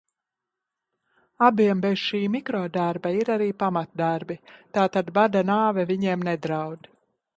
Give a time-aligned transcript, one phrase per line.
[1.47, 4.39] Abiem bez šī mikrodarba ir arī pamatdarbi,
[4.79, 6.91] tātad bada nāve viņiem nedraud.